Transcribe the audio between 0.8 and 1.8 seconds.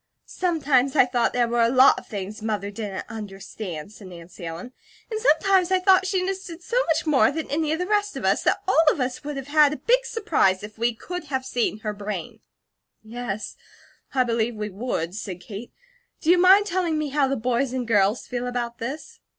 I thought there were a